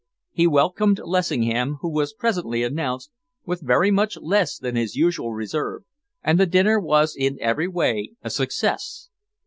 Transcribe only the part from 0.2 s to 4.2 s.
He welcomed Lessingham, who was presently announced, with very much